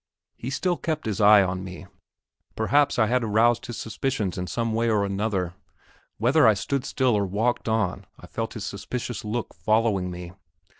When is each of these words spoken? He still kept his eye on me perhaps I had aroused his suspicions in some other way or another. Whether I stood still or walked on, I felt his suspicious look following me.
He 0.35 0.49
still 0.49 0.77
kept 0.77 1.05
his 1.05 1.21
eye 1.21 1.43
on 1.43 1.63
me 1.63 1.85
perhaps 2.55 2.97
I 2.97 3.05
had 3.05 3.23
aroused 3.23 3.67
his 3.67 3.77
suspicions 3.77 4.35
in 4.35 4.47
some 4.47 4.69
other 4.69 4.75
way 4.75 4.89
or 4.89 5.05
another. 5.05 5.53
Whether 6.17 6.47
I 6.47 6.55
stood 6.55 6.85
still 6.85 7.15
or 7.15 7.27
walked 7.27 7.69
on, 7.69 8.07
I 8.19 8.25
felt 8.25 8.55
his 8.55 8.65
suspicious 8.65 9.23
look 9.23 9.53
following 9.53 10.09
me. 10.09 10.31